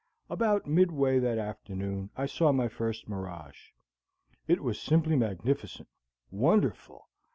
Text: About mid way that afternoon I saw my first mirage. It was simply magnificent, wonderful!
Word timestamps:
About 0.31 0.65
mid 0.65 0.91
way 0.91 1.19
that 1.19 1.37
afternoon 1.37 2.09
I 2.17 2.25
saw 2.25 2.51
my 2.51 2.67
first 2.67 3.07
mirage. 3.07 3.69
It 4.47 4.61
was 4.63 4.79
simply 4.81 5.15
magnificent, 5.15 5.89
wonderful! 6.31 7.07